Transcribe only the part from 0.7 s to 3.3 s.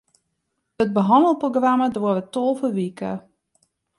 It behannelprogramma duorret tolve wiken.